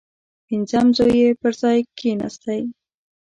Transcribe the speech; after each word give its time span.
پنځم 0.47 0.87
زوی 0.97 1.15
یې 1.21 1.29
پر 1.41 1.51
ځای 1.61 1.79
کښېنستی. 1.97 2.61